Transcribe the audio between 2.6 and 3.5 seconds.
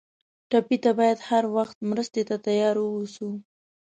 ووسو.